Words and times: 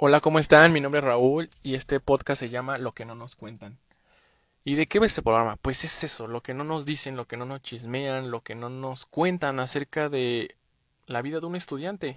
Hola, 0.00 0.20
¿cómo 0.20 0.38
están? 0.38 0.72
Mi 0.72 0.80
nombre 0.80 1.00
es 1.00 1.04
Raúl 1.04 1.50
y 1.62 1.74
este 1.74 2.00
podcast 2.00 2.40
se 2.40 2.48
llama 2.48 2.78
Lo 2.78 2.92
que 2.92 3.04
no 3.04 3.14
nos 3.14 3.36
cuentan. 3.36 3.78
¿Y 4.64 4.76
de 4.76 4.86
qué 4.86 5.00
va 5.00 5.06
este 5.06 5.22
programa? 5.22 5.56
Pues 5.56 5.84
es 5.84 6.02
eso, 6.02 6.28
lo 6.28 6.42
que 6.42 6.54
no 6.54 6.64
nos 6.64 6.86
dicen, 6.86 7.16
lo 7.16 7.26
que 7.26 7.36
no 7.36 7.44
nos 7.44 7.62
chismean, 7.62 8.30
lo 8.30 8.42
que 8.42 8.54
no 8.54 8.70
nos 8.70 9.06
cuentan 9.06 9.60
acerca 9.60 10.08
de 10.08 10.56
la 11.06 11.20
vida 11.20 11.40
de 11.40 11.46
un 11.46 11.56
estudiante. 11.56 12.14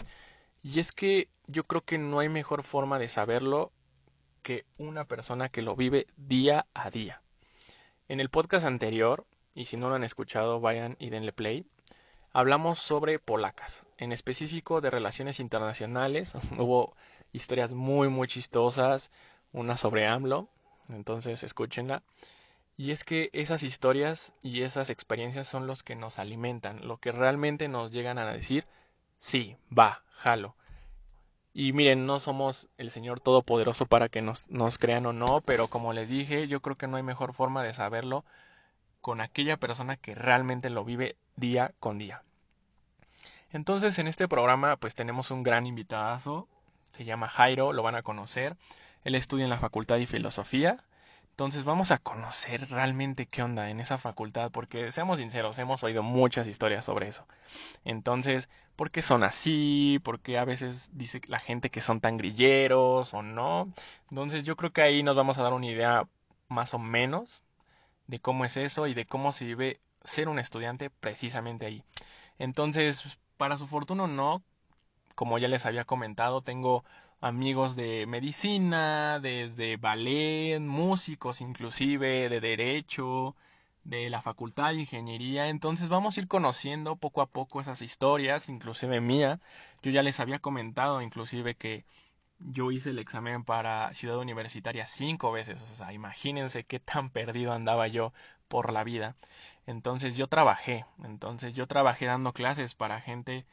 Y 0.64 0.80
es 0.80 0.92
que 0.92 1.28
yo 1.48 1.64
creo 1.64 1.82
que 1.82 1.98
no 1.98 2.20
hay 2.20 2.30
mejor 2.30 2.64
forma 2.64 3.00
de 3.00 3.08
saberlo 3.08 3.72
que 4.44 4.66
una 4.78 5.06
persona 5.06 5.50
que 5.50 5.62
lo 5.62 5.76
vive 5.76 6.08
día 6.18 6.68
a 6.74 6.90
día. 6.90 7.22
En 8.08 8.20
el 8.20 8.30
podcast 8.30 8.66
anterior, 8.66 9.26
y 9.56 9.66
si 9.66 9.78
no 9.78 9.90
lo 9.90 9.96
han 9.96 10.04
escuchado, 10.04 10.60
vayan 10.60 10.98
y 11.00 11.10
denle 11.10 11.34
play, 11.34 11.66
hablamos 12.32 12.80
sobre 12.80 13.20
polacas, 13.20 13.86
en 13.98 14.12
específico 14.12 14.82
de 14.82 14.90
relaciones 14.90 15.40
internacionales. 15.40 16.34
Hubo 16.58 16.96
historias 17.32 17.72
muy, 17.72 18.10
muy 18.10 18.28
chistosas, 18.28 19.12
una 19.52 19.78
sobre 19.78 20.08
AMLO, 20.08 20.50
entonces 20.90 21.44
escúchenla. 21.44 22.04
Y 22.78 22.92
es 22.92 23.04
que 23.04 23.30
esas 23.34 23.64
historias 23.64 24.34
y 24.42 24.62
esas 24.62 24.90
experiencias 24.90 25.48
son 25.48 25.68
los 25.68 25.84
que 25.84 25.96
nos 25.96 26.20
alimentan, 26.20 26.88
lo 26.88 26.98
que 26.98 27.12
realmente 27.12 27.68
nos 27.68 27.92
llegan 27.92 28.18
a 28.18 28.32
decir, 28.32 28.66
sí, 29.22 29.56
va, 29.78 30.04
jalo. 30.12 30.56
Y 31.54 31.74
miren, 31.74 32.06
no 32.06 32.20
somos 32.20 32.70
el 32.78 32.92
Señor 32.92 33.20
Todopoderoso 33.20 33.86
para 33.86 34.10
que 34.10 34.22
nos, 34.22 34.48
crean 34.80 35.06
o 35.06 35.14
no, 35.14 35.42
pero 35.42 35.68
como 35.68 35.94
les 35.94 36.10
dije, 36.10 36.48
yo 36.48 36.62
creo 36.62 36.76
que 36.76 36.88
no 36.88 36.98
hay 36.98 37.04
mejor 37.04 37.34
forma 37.34 37.64
de 37.64 37.74
saberlo 37.74 38.26
con 39.00 39.22
aquella 39.22 39.58
persona 39.58 39.98
que 39.98 40.16
realmente 40.16 40.70
lo 40.70 40.84
vive 40.84 41.18
día 41.36 41.74
con 41.80 41.98
día. 41.98 42.24
Entonces 43.52 44.00
en 44.00 44.08
este 44.08 44.28
programa 44.28 44.78
pues 44.78 44.96
tenemos 44.96 45.30
un 45.30 45.44
gran 45.44 45.66
invitado, 45.66 46.48
se 46.94 47.06
llama 47.06 47.28
Jairo, 47.28 47.74
lo 47.74 47.84
van 47.84 47.96
a 47.96 48.04
conocer. 48.04 48.56
Él 49.04 49.16
estudia 49.16 49.44
en 49.44 49.50
la 49.50 49.58
Facultad 49.60 49.98
de 49.98 50.08
Filosofía. 50.08 50.84
Entonces 51.32 51.64
vamos 51.64 51.92
a 51.92 51.98
conocer 51.98 52.70
realmente 52.70 53.26
qué 53.26 53.42
onda 53.42 53.70
en 53.70 53.80
esa 53.80 53.98
facultad, 53.98 54.52
porque 54.52 54.92
seamos 54.92 55.20
sinceros, 55.20 55.58
hemos 55.60 55.84
oído 55.84 56.04
muchas 56.04 56.48
historias 56.48 56.86
sobre 56.86 57.08
eso. 57.08 57.26
Entonces, 57.86 58.50
¿por 58.76 58.92
qué 58.92 59.02
son 59.02 59.24
así? 59.24 60.00
¿Por 60.04 60.20
qué 60.20 60.38
a 60.38 60.46
veces 60.46 60.92
dice 60.94 61.22
la 61.28 61.40
gente 61.40 61.70
que 61.70 61.82
son 61.82 62.02
tan 62.02 62.18
grilleros 62.18 63.14
o 63.14 63.24
no? 63.24 63.72
Entonces 64.10 64.44
yo 64.44 64.56
creo 64.56 64.72
que 64.72 64.82
ahí 64.84 65.04
nos 65.04 65.16
vamos 65.16 65.38
a 65.38 65.44
dar 65.44 65.54
una 65.54 65.68
idea 65.68 66.08
más 66.50 66.74
o 66.74 66.80
menos 66.80 67.42
de 68.08 68.20
cómo 68.20 68.46
es 68.46 68.58
eso 68.58 68.88
y 68.88 68.94
de 68.94 69.06
cómo 69.06 69.32
se 69.32 69.46
vive 69.46 69.80
ser 70.04 70.30
un 70.30 70.40
estudiante 70.40 70.90
precisamente 70.90 71.66
ahí. 71.66 71.84
Entonces, 72.40 73.20
para 73.38 73.58
su 73.58 73.68
fortuna 73.68 74.08
no, 74.08 74.44
como 75.16 75.38
ya 75.38 75.48
les 75.48 75.66
había 75.66 75.86
comentado, 75.86 76.42
tengo 76.42 76.84
amigos 77.22 77.76
de 77.76 78.08
medicina, 78.08 79.20
desde 79.20 79.78
ballet, 79.78 80.60
músicos 80.60 81.42
inclusive, 81.42 82.30
de 82.30 82.42
derecho, 82.42 83.36
de 83.84 84.10
la 84.10 84.22
facultad 84.22 84.72
de 84.72 84.82
ingeniería. 84.82 85.48
Entonces 85.50 85.90
vamos 85.90 86.18
a 86.18 86.22
ir 86.22 86.28
conociendo 86.28 86.96
poco 86.96 87.22
a 87.22 87.28
poco 87.28 87.62
esas 87.62 87.82
historias, 87.82 88.50
inclusive 88.50 89.02
mía. 89.02 89.40
Yo 89.84 89.92
ya 89.92 90.04
les 90.04 90.20
había 90.20 90.40
comentado 90.40 91.02
inclusive 91.02 91.56
que 91.56 91.86
yo 92.40 92.72
hice 92.72 92.90
el 92.92 93.00
examen 93.00 93.44
para 93.44 93.94
Ciudad 93.94 94.18
Universitaria 94.18 94.86
cinco 94.86 95.32
veces. 95.32 95.62
O 95.62 95.76
sea, 95.76 95.94
imagínense 95.94 96.64
qué 96.66 96.80
tan 96.80 97.10
perdido 97.12 97.54
andaba 97.54 97.88
yo 97.88 98.14
por 98.48 98.74
la 98.74 98.84
vida. 98.84 99.16
Entonces 99.68 100.16
yo 100.18 100.28
trabajé. 100.28 100.86
Entonces 101.04 101.54
yo 101.54 101.68
trabajé 101.68 102.08
dando 102.08 102.34
clases 102.34 102.76
para 102.76 103.02
gente 103.02 103.46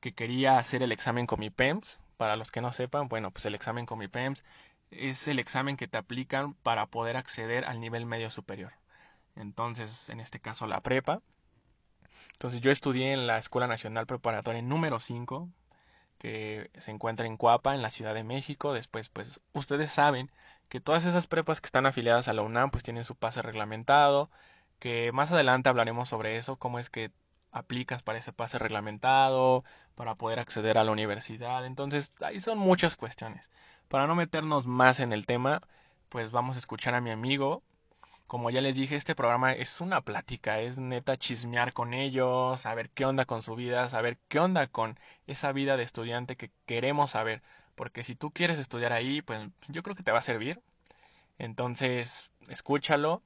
que 0.00 0.14
quería 0.14 0.58
hacer 0.58 0.82
el 0.82 0.92
examen 0.92 1.26
con 1.26 1.40
mi 1.40 1.50
PEMS. 1.50 2.00
Para 2.16 2.36
los 2.36 2.50
que 2.50 2.60
no 2.60 2.72
sepan, 2.72 3.08
bueno, 3.08 3.30
pues 3.30 3.44
el 3.46 3.54
examen 3.54 3.86
con 3.86 3.98
mi 3.98 4.08
PEMS 4.08 4.44
es 4.90 5.28
el 5.28 5.38
examen 5.38 5.76
que 5.76 5.88
te 5.88 5.98
aplican 5.98 6.54
para 6.54 6.86
poder 6.86 7.16
acceder 7.16 7.64
al 7.64 7.80
nivel 7.80 8.06
medio 8.06 8.30
superior. 8.30 8.72
Entonces, 9.36 10.08
en 10.10 10.20
este 10.20 10.40
caso, 10.40 10.66
la 10.66 10.80
prepa. 10.80 11.22
Entonces, 12.32 12.60
yo 12.60 12.70
estudié 12.70 13.12
en 13.12 13.26
la 13.26 13.38
Escuela 13.38 13.66
Nacional 13.66 14.06
Preparatoria 14.06 14.62
número 14.62 15.00
5, 15.00 15.48
que 16.18 16.70
se 16.78 16.90
encuentra 16.90 17.26
en 17.26 17.36
Cuapa, 17.36 17.74
en 17.74 17.82
la 17.82 17.90
Ciudad 17.90 18.14
de 18.14 18.24
México. 18.24 18.72
Después, 18.72 19.08
pues, 19.08 19.40
ustedes 19.52 19.92
saben 19.92 20.30
que 20.68 20.80
todas 20.80 21.04
esas 21.04 21.26
prepas 21.26 21.60
que 21.60 21.66
están 21.66 21.86
afiliadas 21.86 22.28
a 22.28 22.32
la 22.32 22.42
UNAM, 22.42 22.70
pues 22.70 22.84
tienen 22.84 23.04
su 23.04 23.16
pase 23.16 23.42
reglamentado, 23.42 24.30
que 24.78 25.12
más 25.12 25.32
adelante 25.32 25.68
hablaremos 25.68 26.08
sobre 26.08 26.36
eso, 26.36 26.56
cómo 26.56 26.78
es 26.78 26.90
que 26.90 27.10
aplicas 27.54 28.02
para 28.02 28.18
ese 28.18 28.32
pase 28.32 28.58
reglamentado, 28.58 29.64
para 29.94 30.16
poder 30.16 30.40
acceder 30.40 30.76
a 30.76 30.84
la 30.84 30.92
universidad. 30.92 31.64
Entonces, 31.64 32.12
ahí 32.22 32.40
son 32.40 32.58
muchas 32.58 32.96
cuestiones. 32.96 33.48
Para 33.88 34.06
no 34.06 34.16
meternos 34.16 34.66
más 34.66 35.00
en 35.00 35.12
el 35.12 35.24
tema, 35.24 35.62
pues 36.08 36.32
vamos 36.32 36.56
a 36.56 36.58
escuchar 36.58 36.94
a 36.94 37.00
mi 37.00 37.10
amigo. 37.10 37.62
Como 38.26 38.50
ya 38.50 38.60
les 38.60 38.74
dije, 38.74 38.96
este 38.96 39.14
programa 39.14 39.52
es 39.52 39.80
una 39.80 40.00
plática, 40.00 40.60
es 40.60 40.78
neta 40.78 41.16
chismear 41.16 41.72
con 41.72 41.94
ellos, 41.94 42.60
saber 42.60 42.90
qué 42.90 43.04
onda 43.04 43.24
con 43.24 43.42
su 43.42 43.54
vida, 43.54 43.88
saber 43.88 44.18
qué 44.28 44.40
onda 44.40 44.66
con 44.66 44.98
esa 45.28 45.52
vida 45.52 45.76
de 45.76 45.84
estudiante 45.84 46.36
que 46.36 46.50
queremos 46.66 47.12
saber. 47.12 47.42
Porque 47.76 48.02
si 48.02 48.16
tú 48.16 48.32
quieres 48.32 48.58
estudiar 48.58 48.92
ahí, 48.92 49.22
pues 49.22 49.48
yo 49.68 49.82
creo 49.84 49.94
que 49.94 50.02
te 50.02 50.12
va 50.12 50.18
a 50.18 50.22
servir. 50.22 50.60
Entonces, 51.38 52.32
escúchalo. 52.48 53.22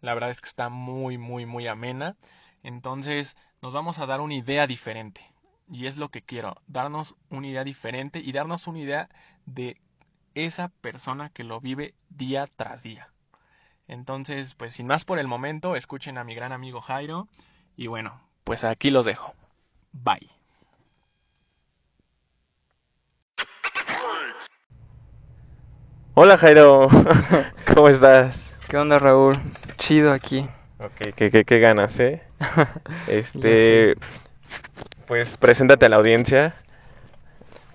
La 0.00 0.14
verdad 0.14 0.30
es 0.30 0.40
que 0.40 0.48
está 0.48 0.70
muy, 0.70 1.18
muy, 1.18 1.46
muy 1.46 1.66
amena. 1.68 2.16
Entonces 2.62 3.36
nos 3.62 3.72
vamos 3.72 3.98
a 3.98 4.06
dar 4.06 4.20
una 4.20 4.34
idea 4.34 4.66
diferente. 4.66 5.20
Y 5.70 5.86
es 5.86 5.96
lo 5.96 6.08
que 6.08 6.22
quiero, 6.22 6.56
darnos 6.66 7.14
una 7.28 7.46
idea 7.46 7.64
diferente 7.64 8.18
y 8.18 8.32
darnos 8.32 8.66
una 8.66 8.80
idea 8.80 9.08
de 9.46 9.80
esa 10.34 10.68
persona 10.68 11.30
que 11.30 11.44
lo 11.44 11.60
vive 11.60 11.94
día 12.08 12.46
tras 12.46 12.82
día. 12.82 13.08
Entonces, 13.86 14.54
pues 14.54 14.72
sin 14.72 14.86
más 14.86 15.04
por 15.04 15.18
el 15.18 15.28
momento, 15.28 15.76
escuchen 15.76 16.18
a 16.18 16.24
mi 16.24 16.34
gran 16.34 16.52
amigo 16.52 16.80
Jairo. 16.80 17.28
Y 17.76 17.86
bueno, 17.86 18.20
pues 18.44 18.64
aquí 18.64 18.90
los 18.90 19.04
dejo. 19.04 19.34
Bye. 19.92 20.30
Hola 26.14 26.36
Jairo, 26.36 26.88
¿cómo 27.74 27.88
estás? 27.88 28.58
¿Qué 28.68 28.76
onda 28.76 28.98
Raúl? 28.98 29.34
Chido 29.78 30.12
aquí. 30.12 30.48
Ok, 30.78 31.14
qué, 31.16 31.44
qué, 31.44 31.58
ganas, 31.60 31.98
¿eh? 31.98 32.22
este, 33.08 33.96
pues 35.06 35.36
preséntate 35.38 35.86
a 35.86 35.88
la 35.88 35.96
audiencia. 35.96 36.54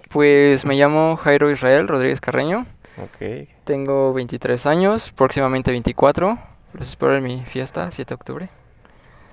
Pues 0.10 0.66
me 0.66 0.76
llamo 0.76 1.18
Jairo 1.18 1.52
Israel 1.52 1.88
Rodríguez 1.88 2.22
Carreño. 2.22 2.66
Ok. 2.98 3.48
Tengo 3.66 4.14
23 4.14 4.66
años, 4.66 5.12
próximamente 5.12 5.72
24. 5.72 6.40
Los 6.74 6.90
espero 6.90 7.16
en 7.16 7.24
mi 7.24 7.44
fiesta, 7.44 7.92
7 7.92 8.10
de 8.10 8.16
octubre. 8.16 8.50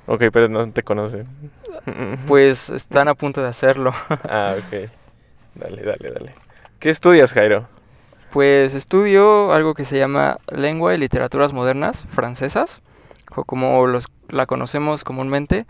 Ok, 0.07 0.25
pero 0.33 0.49
no 0.49 0.71
te 0.71 0.83
conocen. 0.83 1.27
Pues 2.27 2.71
están 2.71 3.09
a 3.09 3.15
punto 3.15 3.43
de 3.43 3.49
hacerlo. 3.49 3.93
ah, 4.29 4.55
ok. 4.57 4.91
Dale, 5.55 5.83
dale, 5.83 6.11
dale. 6.13 6.35
¿Qué 6.79 6.91
estudias, 6.91 7.33
Jairo? 7.33 7.69
Pues 8.31 8.75
estudio 8.75 9.53
algo 9.53 9.75
que 9.75 9.85
se 9.85 9.99
llama 9.99 10.39
Lengua 10.51 10.95
y 10.95 10.99
Literaturas 10.99 11.53
Modernas 11.53 12.05
Francesas, 12.09 12.83
o 13.35 13.45
como 13.45 13.87
los, 13.87 14.07
la 14.29 14.47
conocemos 14.47 15.05
comúnmente, 15.05 15.67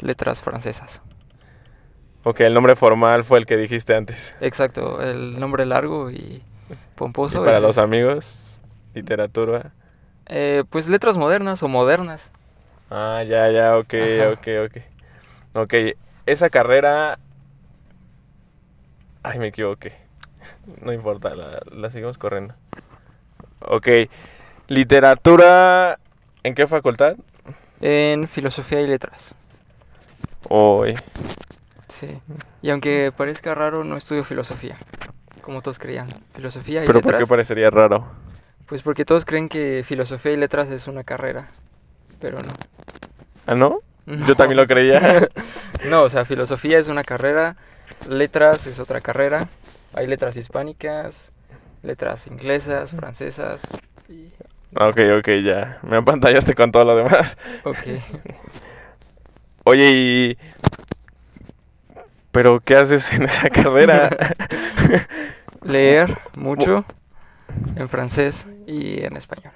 letras 0.00 0.40
francesas. 0.40 1.02
Ok, 2.24 2.40
el 2.40 2.54
nombre 2.54 2.74
formal 2.74 3.24
fue 3.24 3.38
el 3.38 3.46
que 3.46 3.56
dijiste 3.56 3.94
antes. 3.94 4.34
Exacto, 4.40 5.00
el 5.00 5.38
nombre 5.38 5.64
largo 5.64 6.10
y 6.10 6.42
pomposo. 6.96 7.42
¿Y 7.42 7.44
para 7.44 7.60
los 7.60 7.78
amigos, 7.78 8.58
literatura. 8.94 9.72
Eh, 10.26 10.64
pues 10.68 10.88
letras 10.88 11.16
modernas 11.16 11.62
o 11.62 11.68
modernas. 11.68 12.30
Ah, 12.90 13.22
ya, 13.26 13.50
ya, 13.50 13.78
ok, 13.78 13.94
ok, 14.32 14.48
ok. 14.64 14.82
Ok, 15.54 15.74
esa 16.26 16.50
carrera... 16.50 17.18
Ay, 19.22 19.38
me 19.38 19.48
equivoqué. 19.48 19.92
No 20.82 20.92
importa, 20.92 21.34
la, 21.34 21.60
la 21.70 21.90
seguimos 21.90 22.18
corriendo. 22.18 22.54
Ok, 23.60 23.88
literatura... 24.68 25.98
¿En 26.46 26.54
qué 26.54 26.68
facultad? 26.68 27.16
En 27.80 28.28
filosofía 28.28 28.80
y 28.80 28.86
letras. 28.86 29.34
Hoy. 30.48 30.94
Sí. 31.88 32.20
Y 32.62 32.70
aunque 32.70 33.10
parezca 33.10 33.52
raro, 33.56 33.82
no 33.82 33.96
estudio 33.96 34.22
filosofía. 34.22 34.78
Como 35.40 35.60
todos 35.60 35.80
creían. 35.80 36.06
Filosofía 36.34 36.84
y 36.84 36.86
¿Pero 36.86 37.00
letras. 37.00 37.14
por 37.14 37.20
qué 37.20 37.26
parecería 37.28 37.68
raro? 37.70 38.06
Pues 38.66 38.82
porque 38.82 39.04
todos 39.04 39.24
creen 39.24 39.48
que 39.48 39.82
filosofía 39.84 40.30
y 40.32 40.36
letras 40.36 40.68
es 40.70 40.86
una 40.86 41.02
carrera. 41.02 41.48
Pero 42.20 42.38
no. 42.38 42.52
¿Ah, 43.46 43.56
no? 43.56 43.80
Yo 44.06 44.36
también 44.36 44.58
lo 44.58 44.68
creía. 44.68 45.28
no, 45.88 46.02
o 46.04 46.08
sea, 46.08 46.24
filosofía 46.24 46.78
es 46.78 46.86
una 46.86 47.02
carrera, 47.02 47.56
letras 48.08 48.68
es 48.68 48.78
otra 48.78 49.00
carrera. 49.00 49.48
Hay 49.94 50.06
letras 50.06 50.36
hispánicas, 50.36 51.32
letras 51.82 52.28
inglesas, 52.28 52.92
francesas. 52.92 53.62
y- 54.08 54.30
Ok, 54.78 54.98
ok, 55.18 55.28
ya. 55.44 55.78
Me 55.82 55.96
apantallaste 55.96 56.54
con 56.54 56.70
todo 56.72 56.84
lo 56.84 56.96
demás. 56.96 57.36
Ok. 57.62 57.86
Oye, 59.64 59.90
y... 59.92 60.38
¿Pero 62.30 62.60
qué 62.60 62.76
haces 62.76 63.12
en 63.12 63.22
esa 63.24 63.48
carrera? 63.50 64.10
Leer 65.62 66.18
mucho 66.34 66.84
en 67.76 67.88
francés 67.88 68.48
y 68.66 69.02
en 69.04 69.16
español. 69.16 69.52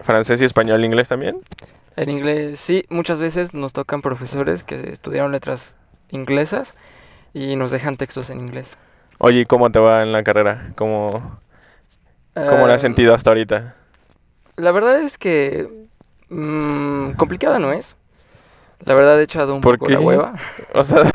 ¿Francés 0.00 0.40
y 0.40 0.44
español, 0.44 0.84
inglés 0.84 1.08
también? 1.08 1.42
En 1.96 2.10
inglés, 2.10 2.60
sí, 2.60 2.84
muchas 2.90 3.18
veces 3.20 3.54
nos 3.54 3.72
tocan 3.72 4.02
profesores 4.02 4.62
que 4.64 4.90
estudiaron 4.90 5.32
letras 5.32 5.74
inglesas 6.10 6.74
y 7.34 7.56
nos 7.56 7.70
dejan 7.70 7.96
textos 7.96 8.30
en 8.30 8.40
inglés. 8.40 8.76
Oye, 9.18 9.40
¿y 9.40 9.46
cómo 9.46 9.70
te 9.72 9.78
va 9.78 10.02
en 10.02 10.12
la 10.12 10.22
carrera? 10.24 10.72
¿Cómo, 10.76 11.40
cómo 12.44 12.66
la 12.66 12.74
has 12.74 12.82
Em, 12.82 12.82
sentido 12.82 13.14
hasta 13.14 13.30
ahorita? 13.30 13.76
La 14.56 14.72
verdad 14.72 15.00
es 15.00 15.18
que 15.18 15.68
mm, 16.28 17.12
complicada 17.12 17.58
no 17.58 17.72
es. 17.72 17.96
La 18.84 18.94
verdad 18.94 19.20
he 19.20 19.22
echado 19.22 19.54
un 19.54 19.60
¿Por 19.60 19.78
poco 19.78 19.90
la 19.90 20.00
hueva. 20.00 20.34
O 20.74 20.84
sea, 20.84 21.10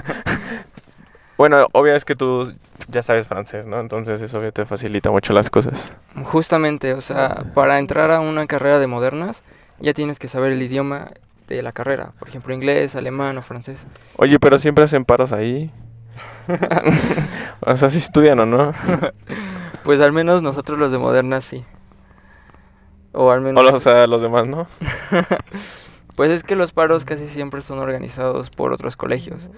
bueno, 1.38 1.68
obvio 1.74 1.96
es 1.96 2.06
que 2.06 2.16
tú 2.16 2.54
ya 2.88 3.04
sabes 3.04 3.28
francés, 3.28 3.66
¿no? 3.66 3.80
Entonces 3.80 4.22
eso 4.22 4.40
obvio 4.40 4.52
te 4.52 4.66
facilita 4.66 5.12
mucho 5.12 5.34
las 5.34 5.50
cosas. 5.50 5.92
Justamente, 6.24 6.94
o 6.94 7.02
sea, 7.02 7.46
para 7.54 7.80
entrar 7.80 8.12
a 8.12 8.20
una 8.20 8.48
carrera 8.48 8.80
de 8.80 8.88
modernas 8.88 9.44
ya 9.80 9.94
tienes 9.94 10.20
que 10.20 10.28
saber 10.28 10.52
el 10.52 10.62
idioma 10.62 11.12
de 11.48 11.64
la 11.64 11.72
carrera. 11.72 12.14
Por 12.20 12.28
ejemplo, 12.28 12.54
inglés, 12.54 12.96
alemán 12.96 13.38
o 13.38 13.42
francés. 13.42 13.88
Oye, 14.18 14.40
pero 14.40 14.60
siempre 14.60 14.84
hacen 14.84 15.06
paros 15.06 15.32
ahí. 15.32 15.72
o 17.62 17.78
sea, 17.78 17.90
si 17.90 17.98
estudian 17.98 18.40
o 18.40 18.46
no. 18.46 18.74
Pues 19.84 20.00
al 20.00 20.12
menos 20.12 20.42
nosotros 20.42 20.78
los 20.78 20.92
de 20.92 21.00
modernas 21.00 21.44
sí. 21.44 21.66
O 23.14 23.32
al 23.32 23.42
O, 23.54 23.64
menos... 23.64 23.64
los, 23.64 23.74
o 23.74 23.80
sea, 23.80 24.08
los 24.08 24.22
demás, 24.22 24.48
¿no? 24.48 24.68
Pues 26.16 26.32
es 26.32 26.44
que 26.44 26.56
los 26.56 26.72
paros 26.72 27.06
casi 27.06 27.28
siempre 27.28 27.62
son 27.62 27.80
organizados 27.80 28.50
por 28.50 28.74
otros 28.74 28.96
colegios, 28.98 29.50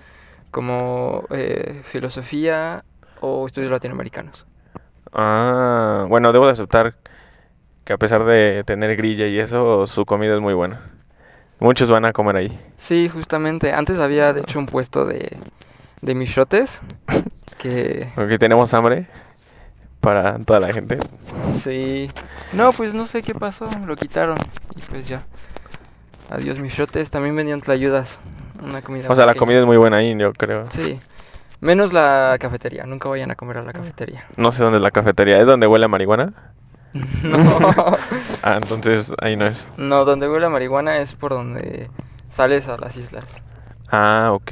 como 0.52 1.26
eh, 1.32 1.82
filosofía 1.84 2.86
o 3.22 3.46
estudios 3.48 3.72
latinoamericanos. 3.72 4.46
Ah, 5.12 6.06
bueno, 6.10 6.32
debo 6.32 6.46
de 6.46 6.54
aceptar 6.54 6.96
que 7.86 7.94
a 7.94 7.98
pesar 7.98 8.24
de 8.26 8.64
tener 8.66 8.96
grilla 8.96 9.28
y 9.28 9.40
eso, 9.40 9.88
su 9.88 10.06
comida 10.06 10.36
es 10.36 10.42
muy 10.42 10.54
buena. 10.54 10.82
Muchos 11.60 11.90
van 11.90 12.06
a 12.06 12.14
comer 12.14 12.36
ahí. 12.38 12.60
Sí, 12.78 13.10
justamente. 13.10 13.74
Antes 13.74 14.00
había 14.00 14.34
de 14.34 14.42
hecho 14.42 14.60
un 14.60 14.66
puesto 14.66 15.06
de, 15.06 15.38
de 16.02 16.16
michotes 16.16 16.82
que 17.58 18.10
Porque 18.16 18.38
tenemos 18.38 18.74
hambre 18.74 19.08
para 20.04 20.38
toda 20.40 20.60
la 20.60 20.72
gente. 20.74 21.00
sí. 21.64 22.12
No, 22.52 22.72
pues 22.74 22.94
no 22.94 23.06
sé 23.06 23.24
qué 23.24 23.34
pasó, 23.34 23.68
lo 23.88 23.96
quitaron 23.96 24.38
y 24.76 24.82
pues 24.82 25.08
ya. 25.08 25.24
Adiós 26.30 26.60
michotes. 26.60 27.10
También 27.10 27.36
vendían 27.36 27.62
tlayudas, 27.62 28.20
una 28.62 28.82
comida. 28.82 29.08
O 29.10 29.16
sea, 29.16 29.26
la 29.26 29.32
pequeña. 29.32 29.40
comida 29.40 29.60
es 29.62 29.66
muy 29.66 29.78
buena 29.78 29.98
ahí, 29.98 30.16
yo 30.18 30.34
creo. 30.34 30.66
Sí. 30.70 31.00
Menos 31.62 31.94
la 31.94 32.36
cafetería. 32.40 32.86
Nunca 32.86 33.08
vayan 33.10 33.32
a 33.32 33.36
comer 33.36 33.58
a 33.58 33.64
la 33.64 33.72
cafetería. 33.74 34.26
No 34.36 34.52
sé 34.52 34.64
dónde 34.64 34.78
es 34.78 34.84
la 34.84 34.92
cafetería. 34.92 35.40
¿Es 35.40 35.48
donde 35.48 35.66
huele 35.66 35.86
a 35.86 35.88
marihuana? 35.88 36.34
no. 37.24 37.40
Ah, 38.44 38.60
entonces 38.62 39.14
ahí 39.22 39.36
no 39.38 39.46
es. 39.48 39.68
No, 39.78 40.04
donde 40.06 40.30
huele 40.30 40.46
a 40.46 40.50
marihuana 40.50 40.98
es 40.98 41.14
por 41.14 41.32
donde 41.32 41.90
sales 42.28 42.68
a 42.68 42.78
las 42.78 42.98
islas. 42.98 43.42
Ah, 43.90 44.32
ok. 44.34 44.52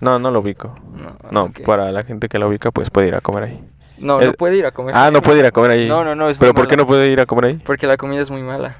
No, 0.00 0.18
no 0.18 0.30
lo 0.30 0.40
ubico. 0.40 0.74
No, 0.94 1.16
No, 1.30 1.52
para 1.66 1.92
la 1.92 2.02
gente 2.02 2.28
que 2.28 2.38
lo 2.38 2.48
ubica, 2.48 2.70
pues 2.70 2.90
puede 2.90 3.08
ir 3.08 3.14
a 3.14 3.20
comer 3.20 3.44
ahí. 3.44 3.64
No, 3.98 4.20
Eh, 4.20 4.26
no 4.26 4.32
puede 4.32 4.56
ir 4.56 4.66
a 4.66 4.72
comer. 4.72 4.94
Ah, 4.96 5.10
no 5.10 5.22
puede 5.22 5.40
ir 5.40 5.46
a 5.46 5.50
comer 5.50 5.70
ahí. 5.72 5.88
No, 5.88 6.04
no, 6.04 6.14
no, 6.14 6.28
es 6.28 6.38
¿Pero 6.38 6.54
por 6.54 6.66
qué 6.68 6.76
no 6.76 6.86
puede 6.86 7.08
ir 7.08 7.20
a 7.20 7.26
comer 7.26 7.44
ahí? 7.46 7.54
Porque 7.64 7.86
la 7.86 7.96
comida 7.96 8.20
es 8.20 8.30
muy 8.30 8.42
mala. 8.42 8.76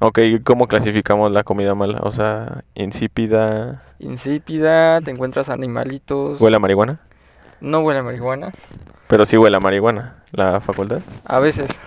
Ok, 0.00 0.18
¿cómo 0.44 0.66
clasificamos 0.66 1.30
la 1.30 1.44
comida 1.44 1.74
mala? 1.74 1.98
O 2.02 2.10
sea, 2.12 2.64
insípida, 2.74 3.82
Insípida, 3.98 5.00
te 5.02 5.10
encuentras 5.10 5.50
animalitos. 5.50 6.40
huele 6.40 6.56
a 6.56 6.58
marihuana. 6.58 7.00
No 7.60 7.80
huele 7.80 8.00
a 8.00 8.02
marihuana. 8.02 8.50
Pero 9.08 9.26
sí 9.26 9.36
huele 9.36 9.56
a 9.56 9.60
marihuana, 9.60 10.22
la 10.32 10.60
facultad. 10.60 11.00
A 11.26 11.38
veces. 11.38 11.80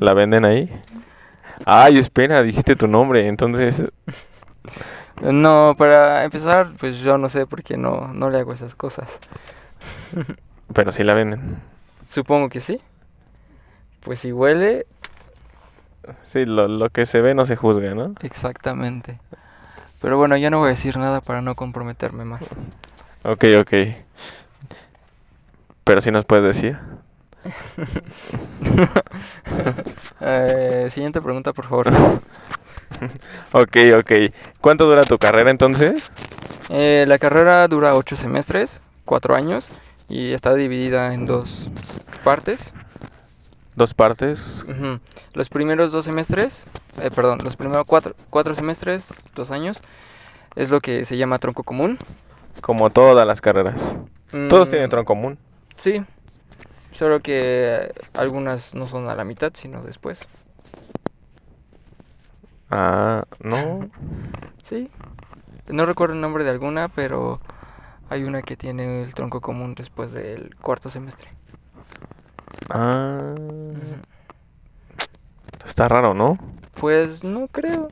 ¿La 0.00 0.12
venden 0.14 0.44
ahí? 0.44 0.68
Ay, 1.66 1.98
espera, 1.98 2.42
dijiste 2.42 2.74
tu 2.74 2.88
nombre, 2.88 3.28
entonces... 3.28 3.82
No, 5.20 5.74
para 5.76 6.24
empezar, 6.24 6.72
pues 6.78 6.98
yo 7.00 7.18
no 7.18 7.28
sé 7.28 7.46
por 7.46 7.62
qué 7.62 7.76
no, 7.76 8.12
no 8.14 8.30
le 8.30 8.38
hago 8.38 8.52
esas 8.54 8.74
cosas. 8.74 9.20
Pero 10.74 10.92
sí 10.92 11.02
la 11.04 11.14
venden. 11.14 11.58
Supongo 12.04 12.48
que 12.48 12.60
sí. 12.60 12.80
Pues 14.00 14.20
si 14.20 14.32
huele, 14.32 14.86
Sí, 16.24 16.46
lo, 16.46 16.66
lo 16.68 16.88
que 16.90 17.04
se 17.06 17.20
ve 17.20 17.34
no 17.34 17.44
se 17.46 17.56
juzga, 17.56 17.94
¿no? 17.94 18.14
exactamente. 18.22 19.20
Pero 20.00 20.16
bueno, 20.16 20.36
ya 20.38 20.48
no 20.48 20.58
voy 20.58 20.68
a 20.68 20.70
decir 20.70 20.96
nada 20.96 21.20
para 21.20 21.42
no 21.42 21.54
comprometerme 21.54 22.24
más. 22.24 22.40
Ok, 23.22 23.44
ok. 23.60 23.72
Pero 25.84 26.00
sí 26.00 26.10
nos 26.10 26.24
puedes 26.24 26.44
decir. 26.44 26.78
Eh, 30.22 30.86
siguiente 30.90 31.20
pregunta, 31.22 31.52
por 31.52 31.66
favor. 31.66 31.90
Ok, 33.52 33.76
ok. 33.98 34.12
¿Cuánto 34.60 34.84
dura 34.84 35.04
tu 35.04 35.16
carrera 35.16 35.50
entonces? 35.50 36.10
Eh, 36.68 37.04
la 37.06 37.18
carrera 37.18 37.66
dura 37.68 37.94
ocho 37.94 38.16
semestres, 38.16 38.80
cuatro 39.06 39.34
años, 39.36 39.68
y 40.10 40.32
está 40.32 40.52
dividida 40.54 41.14
en 41.14 41.24
dos 41.24 41.70
partes. 42.24 42.74
Dos 43.76 43.94
partes. 43.94 44.66
Los 45.32 45.48
primeros 45.48 45.92
dos 45.92 46.04
semestres, 46.04 46.66
eh, 47.00 47.10
perdón, 47.10 47.38
los 47.42 47.56
primeros 47.56 47.86
cuatro, 47.86 48.14
cuatro 48.28 48.54
semestres, 48.54 49.14
dos 49.34 49.50
años, 49.50 49.80
es 50.56 50.68
lo 50.68 50.80
que 50.80 51.04
se 51.06 51.16
llama 51.16 51.38
tronco 51.38 51.62
común. 51.62 51.96
Como 52.60 52.90
todas 52.90 53.26
las 53.26 53.40
carreras. 53.40 53.96
Todos 54.48 54.68
Mm, 54.68 54.70
tienen 54.70 54.90
tronco 54.90 55.06
común. 55.14 55.38
Sí, 55.76 56.04
solo 56.92 57.20
que 57.20 57.92
algunas 58.12 58.74
no 58.74 58.86
son 58.86 59.08
a 59.08 59.14
la 59.14 59.24
mitad, 59.24 59.52
sino 59.54 59.80
después. 59.82 60.26
Ah, 62.70 63.24
no. 63.40 63.88
Sí, 64.64 64.90
no 65.68 65.86
recuerdo 65.86 66.14
el 66.14 66.20
nombre 66.20 66.44
de 66.44 66.50
alguna, 66.50 66.88
pero 66.88 67.40
hay 68.10 68.24
una 68.24 68.42
que 68.42 68.56
tiene 68.56 69.02
el 69.02 69.14
tronco 69.14 69.40
común 69.40 69.74
después 69.74 70.12
del 70.12 70.54
cuarto 70.56 70.90
semestre. 70.90 71.30
Ah. 72.68 73.34
Está 75.66 75.88
raro, 75.88 76.12
¿no? 76.12 76.36
Pues 76.74 77.22
no 77.22 77.46
creo. 77.46 77.88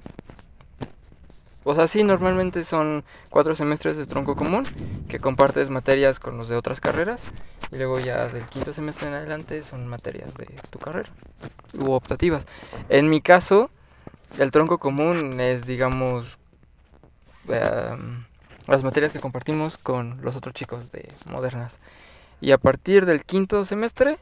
O 1.63 1.75
sea, 1.75 1.87
sí, 1.87 2.03
normalmente 2.03 2.65
son 2.65 3.05
cuatro 3.31 3.55
semestres 3.55 3.97
de 3.97 4.07
tronco 4.07 4.35
común 4.35 4.65
que 5.09 5.21
compartes 5.21 5.71
materias 5.71 6.19
con 6.19 6.37
los 6.37 6.49
de 6.49 6.57
otras 6.57 6.81
carreras 6.81 7.23
y 7.71 7.77
luego 7.77 8.01
ya 8.01 8.27
del 8.27 8.45
quinto 8.45 8.73
semestre 8.73 9.09
en 9.09 9.15
adelante 9.15 9.63
son 9.63 9.87
materias 9.87 10.35
de 10.35 10.47
tu 10.71 10.79
carrera 10.79 11.11
u 11.75 11.93
optativas. 11.93 12.47
En 12.89 13.09
mi 13.09 13.21
caso, 13.21 13.71
el 14.39 14.51
tronco 14.51 14.79
común 14.79 15.41
es, 15.41 15.67
digamos, 15.67 16.39
em, 17.49 18.25
las 18.73 18.85
materias 18.85 19.13
que 19.13 19.21
compartimos 19.21 19.79
con 19.79 20.21
los 20.23 20.37
otros 20.37 20.55
chicos 20.55 20.93
de 20.93 21.11
modernas. 21.27 21.79
Y 22.41 22.53
a 22.53 22.59
partir 22.59 23.07
del 23.07 23.25
quinto 23.25 23.65
semestre, 23.65 24.19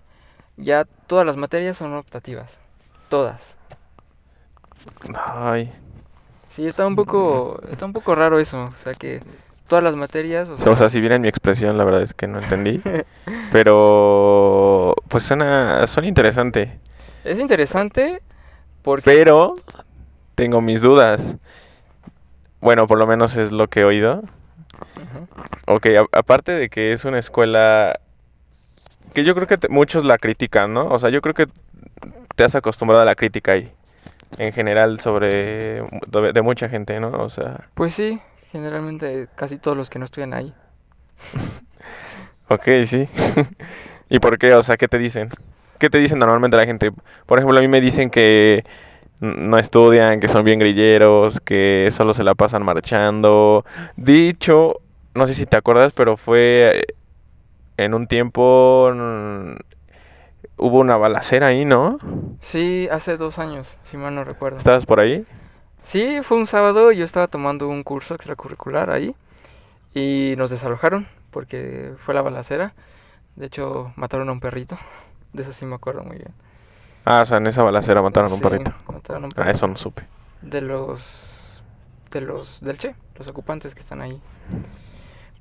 ya 0.57 0.85
todas 1.07 1.27
las 1.27 1.37
materias 1.37 1.77
son 1.77 1.95
optativas. 1.95 2.59
Todas. 3.09 3.57
Ay. 5.15 5.73
Sí, 6.49 6.67
está 6.67 6.87
un 6.87 6.97
poco, 6.97 7.61
está 7.71 7.85
un 7.85 7.93
poco 7.93 8.15
raro 8.15 8.39
eso, 8.39 8.65
o 8.65 8.83
sea 8.83 8.95
que 8.95 9.21
todas 9.67 9.85
las 9.85 9.97
materias, 9.97 10.49
o 10.49 10.57
sea, 10.57 10.65
sea, 10.65 10.73
o 10.73 10.77
sea, 10.77 10.89
si 10.89 11.01
vieran 11.01 11.21
mi 11.21 11.29
expresión, 11.29 11.77
la 11.77 11.85
verdad 11.85 12.03
es 12.03 12.15
que 12.15 12.27
no 12.27 12.39
entendí. 12.39 12.81
Pero, 13.53 14.95
pues 15.09 15.25
suena, 15.25 15.87
suena 15.87 16.09
interesante. 16.09 16.79
es 17.25 17.39
interesante 17.39 18.23
porque 18.83 19.11
Pero 19.11 19.57
tengo 20.35 20.61
mis 20.61 20.83
dudas. 20.83 21.35
Bueno, 22.61 22.87
por 22.87 22.99
lo 22.99 23.07
menos 23.07 23.37
es 23.37 23.53
lo 23.53 23.69
que 23.69 23.81
he 23.81 23.85
oído. 23.85 24.23
Ok, 25.67 25.87
a- 25.87 26.19
aparte 26.19 26.53
de 26.53 26.69
que 26.69 26.93
es 26.93 27.05
una 27.05 27.19
escuela 27.19 27.99
que 29.13 29.25
yo 29.25 29.35
creo 29.35 29.47
que 29.47 29.59
te- 29.59 29.69
muchos 29.69 30.05
la 30.05 30.19
critican, 30.19 30.73
¿no? 30.75 30.87
O 30.89 30.99
sea, 30.99 31.11
yo 31.11 31.21
creo 31.23 31.35
que 31.35 31.47
te 32.35 32.45
has 32.45 32.55
acostumbrado 32.55 33.03
a 33.03 33.07
la 33.07 33.15
crítica 33.15 33.53
ahí. 33.53 33.73
En 34.39 34.53
general 34.53 35.01
sobre 35.01 35.83
de, 36.09 36.43
mucha 36.43 36.69
gente, 36.69 36.99
¿no? 37.01 37.11
O 37.11 37.31
sea, 37.31 37.69
pues 37.75 37.95
sí, 37.95 38.21
generalmente 38.53 39.29
casi 39.37 39.57
todos 39.59 39.77
los 39.77 39.89
que 39.89 39.99
no 39.99 40.05
estudian 40.05 40.35
ahí. 40.35 40.53
ok, 42.49 42.69
sí. 42.87 43.09
¿Y 44.11 44.19
por 44.19 44.39
qué? 44.39 44.53
O 44.55 44.63
sea, 44.63 44.77
¿qué 44.77 44.89
te 44.89 44.99
dicen? 44.99 45.31
¿Qué 45.79 45.91
te 45.91 45.99
dicen 45.99 46.19
normalmente 46.19 46.57
la 46.57 46.67
gente? 46.67 46.91
Por 47.27 47.39
ejemplo, 47.39 47.59
a 47.59 47.63
mí 47.63 47.69
me 47.69 47.81
dicen 47.81 48.11
que 48.11 48.65
no 49.21 49.59
estudian, 49.59 50.21
que 50.21 50.29
son 50.29 50.45
bien 50.45 50.59
grilleros, 50.59 51.41
que 51.41 51.89
solo 51.93 52.13
se 52.13 52.23
la 52.25 52.35
pasan 52.35 52.65
marchando. 52.65 53.65
Dicho, 53.97 54.81
no 55.17 55.27
sé 55.27 55.35
si 55.35 55.47
te 55.47 55.57
acuerdas, 55.57 55.93
pero 55.95 56.17
fue 56.17 56.81
eh, 56.81 56.95
en 57.77 57.95
un 57.95 58.07
tiempo 58.07 58.91
hubo 60.59 60.79
una 60.79 60.97
balacera 60.97 61.49
ahí, 61.49 61.65
¿no? 61.65 61.99
Sí, 62.41 62.89
hace 62.91 63.17
dos 63.17 63.39
años, 63.39 63.77
si 63.85 63.97
mal 63.97 64.15
no 64.15 64.25
recuerdo. 64.25 64.59
¿Estabas 64.59 64.87
por 64.87 65.01
ahí? 65.01 65.27
Sí, 65.83 66.19
fue 66.23 66.37
un 66.39 66.47
sábado, 66.47 66.91
yo 66.93 67.05
estaba 67.05 67.27
tomando 67.29 67.69
un 67.69 67.83
curso 67.83 68.15
extracurricular 68.15 68.91
ahí 68.91 69.15
y 69.95 70.35
nos 70.37 70.51
desalojaron 70.51 71.07
porque 71.31 71.93
fue 71.99 72.15
la 72.15 72.23
balacera. 72.23 72.75
De 73.37 73.47
hecho, 73.47 73.93
mataron 73.97 74.29
a 74.29 74.33
un 74.33 74.41
perrito. 74.41 74.79
De 75.33 75.43
eso 75.43 75.53
sí 75.53 75.67
me 75.67 75.75
acuerdo 75.75 76.03
muy 76.03 76.17
bien. 76.17 76.33
Ah, 77.05 77.21
o 77.23 77.27
sea, 77.27 77.37
en 77.37 77.47
esa 77.47 77.63
balacera 77.63 78.01
mataron 78.03 78.31
a 78.31 78.35
un 78.35 78.41
Sí, 78.41 78.43
perrito. 78.49 78.73
mataron 78.91 79.25
a 79.25 79.27
un 79.27 79.33
Ah, 79.33 79.37
perrito. 79.37 79.51
eso 79.57 79.67
no 79.69 79.77
supe. 79.77 80.05
de 80.43 80.61
los 80.63 81.63
de 82.11 82.21
los 82.23 82.61
del 82.63 82.79
Che, 82.79 82.95
los 83.17 83.29
ocupantes 83.29 83.75
que 83.75 83.81
están 83.81 84.01
ahí. 84.01 84.21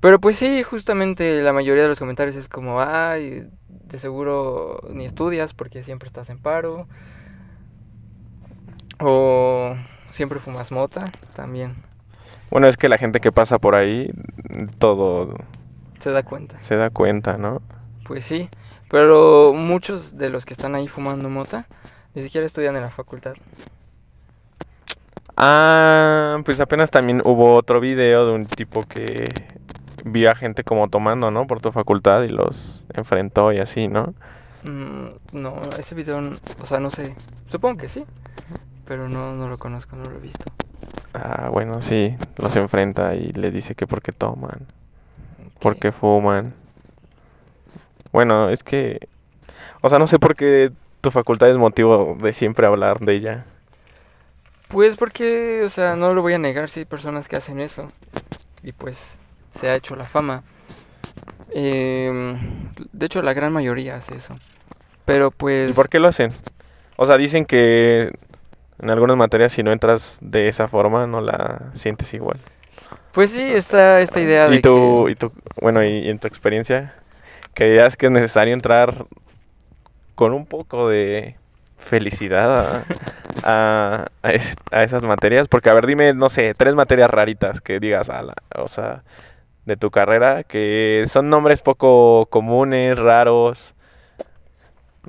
Pero 0.00 0.20
pues 0.20 0.36
sí, 0.36 0.62
justamente 0.62 1.42
la 1.42 1.52
mayoría 1.52 1.82
de 1.82 1.88
los 1.88 1.98
comentarios 1.98 2.36
es 2.36 2.48
como, 2.48 2.80
ay, 2.80 3.48
de 3.68 3.98
seguro 3.98 4.80
ni 4.90 5.04
estudias 5.04 5.54
porque 5.54 5.82
siempre 5.82 6.06
estás 6.06 6.30
en 6.30 6.38
paro. 6.38 6.86
O 8.98 9.76
siempre 10.10 10.38
fumas 10.38 10.72
mota, 10.72 11.12
también 11.34 11.76
Bueno, 12.50 12.66
es 12.66 12.76
que 12.76 12.88
la 12.88 12.96
gente 12.98 13.20
que 13.20 13.32
pasa 13.32 13.58
por 13.58 13.74
ahí, 13.74 14.10
todo 14.78 15.34
se 15.98 16.10
da 16.10 16.22
cuenta. 16.22 16.62
se 16.62 16.76
da 16.76 16.90
cuenta, 16.90 17.36
¿no? 17.36 17.60
Pues 18.04 18.24
sí, 18.24 18.48
pero 18.88 19.52
muchos 19.54 20.16
de 20.16 20.30
los 20.30 20.46
que 20.46 20.54
están 20.54 20.74
ahí 20.74 20.88
fumando 20.88 21.28
mota 21.28 21.66
ni 22.14 22.22
siquiera 22.22 22.46
estudian 22.46 22.76
en 22.76 22.82
la 22.82 22.90
facultad. 22.90 23.34
Ah, 25.36 26.38
pues 26.44 26.60
apenas 26.60 26.90
también 26.90 27.20
hubo 27.24 27.54
otro 27.54 27.78
video 27.80 28.26
de 28.26 28.32
un 28.32 28.46
tipo 28.46 28.84
que 28.84 29.28
vio 30.06 30.30
a 30.30 30.34
gente 30.34 30.62
como 30.64 30.88
tomando, 30.88 31.30
¿no? 31.30 31.46
Por 31.46 31.60
tu 31.60 31.72
facultad 31.72 32.22
y 32.22 32.28
los 32.28 32.84
enfrentó 32.94 33.52
y 33.52 33.58
así, 33.58 33.88
¿no? 33.88 34.14
Mm, 34.62 35.06
no, 35.32 35.60
ese 35.78 35.94
video, 35.94 36.20
o 36.60 36.66
sea, 36.66 36.80
no 36.80 36.90
sé. 36.90 37.14
Supongo 37.46 37.78
que 37.78 37.88
sí, 37.88 38.04
pero 38.86 39.08
no, 39.08 39.34
no 39.34 39.48
lo 39.48 39.58
conozco, 39.58 39.96
no 39.96 40.04
lo 40.04 40.16
he 40.16 40.20
visto. 40.20 40.44
Ah, 41.12 41.48
bueno, 41.50 41.82
sí, 41.82 42.16
los 42.38 42.54
enfrenta 42.56 43.14
y 43.14 43.32
le 43.32 43.50
dice 43.50 43.74
que 43.74 43.86
por 43.86 44.00
qué 44.00 44.12
toman, 44.12 44.66
Ok. 45.46 45.60
por 45.60 45.76
qué 45.76 45.90
fuman. 45.92 46.54
Bueno, 48.12 48.48
es 48.50 48.62
que, 48.62 49.08
o 49.80 49.88
sea, 49.88 49.98
no 49.98 50.06
sé 50.06 50.18
por 50.18 50.36
qué 50.36 50.72
tu 51.00 51.10
facultad 51.10 51.50
es 51.50 51.56
motivo 51.56 52.16
de 52.20 52.32
siempre 52.32 52.66
hablar 52.66 53.00
de 53.00 53.12
ella. 53.14 53.44
Pues 54.68 54.96
porque, 54.96 55.62
o 55.64 55.68
sea, 55.68 55.96
no 55.96 56.12
lo 56.14 56.22
voy 56.22 56.34
a 56.34 56.38
negar 56.38 56.68
si 56.68 56.80
hay 56.80 56.86
personas 56.86 57.28
que 57.28 57.36
hacen 57.36 57.60
eso. 57.60 57.88
Y 58.62 58.72
pues 58.72 59.18
se 59.58 59.68
ha 59.68 59.74
hecho 59.76 59.96
la 59.96 60.04
fama. 60.04 60.42
Em, 61.52 62.38
de 62.92 63.06
hecho, 63.06 63.22
la 63.22 63.32
gran 63.32 63.52
mayoría 63.52 63.96
hace 63.96 64.14
eso. 64.16 64.36
Pero 65.04 65.30
pues... 65.30 65.70
¿Y 65.70 65.74
por 65.74 65.88
qué 65.88 65.98
lo 66.00 66.08
hacen? 66.08 66.32
O 66.96 67.06
sea, 67.06 67.16
dicen 67.16 67.44
que 67.44 68.12
en 68.80 68.90
algunas 68.90 69.16
materias 69.16 69.52
si 69.52 69.62
no 69.62 69.72
entras 69.72 70.18
de 70.20 70.48
esa 70.48 70.68
forma 70.68 71.06
no 71.06 71.20
la 71.20 71.70
sientes 71.74 72.12
igual. 72.14 72.38
Pues 73.12 73.30
sí, 73.30 73.42
está 73.42 74.00
esta 74.00 74.20
idea 74.20 74.48
de 74.48 74.56
Y 74.56 74.60
tú, 74.60 75.04
que... 75.06 75.12
y 75.12 75.14
tú, 75.14 75.32
bueno, 75.60 75.82
y, 75.84 75.88
y 76.00 76.10
en 76.10 76.18
tu 76.18 76.26
experiencia, 76.28 76.94
¿creías 77.54 77.96
que 77.96 78.06
es 78.06 78.12
necesario 78.12 78.54
entrar 78.54 79.06
con 80.14 80.32
un 80.32 80.46
poco 80.46 80.88
de 80.88 81.36
felicidad 81.78 82.60
a, 82.60 82.84
a, 83.42 84.06
a 84.22 84.30
es- 84.32 84.56
a 84.70 84.82
esas 84.82 85.02
materias? 85.02 85.48
Porque, 85.48 85.70
a 85.70 85.74
ver, 85.74 85.86
dime, 85.86 86.14
no 86.14 86.28
sé, 86.28 86.54
tres 86.54 86.74
materias 86.74 87.10
raritas 87.10 87.60
que 87.60 87.80
digas, 87.80 88.08
a 88.10 88.22
la- 88.22 88.34
o 88.56 88.68
sea, 88.68 89.02
de 89.66 89.76
tu 89.78 89.90
carrera, 89.90 90.44
que 90.44 91.04
son 91.08 91.30
nombres 91.30 91.62
poco 91.62 92.26
comunes, 92.30 92.98
raros. 92.98 93.74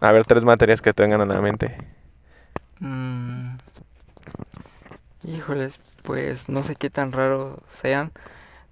A 0.01 0.11
ver, 0.11 0.25
tres 0.25 0.43
materias 0.43 0.81
que 0.81 0.93
te 0.93 1.03
vengan 1.03 1.21
a 1.21 1.25
la 1.25 1.41
mente. 1.41 1.77
Mm, 2.81 3.57
híjoles, 5.23 5.79
pues 6.03 6.49
no 6.49 6.63
sé 6.63 6.75
qué 6.75 6.89
tan 6.89 7.11
raro 7.11 7.59
sean. 7.71 8.11